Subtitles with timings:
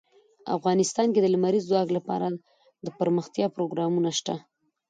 [0.57, 2.25] افغانستان کې د لمریز ځواک لپاره
[2.87, 4.35] دپرمختیا پروګرامونه شته.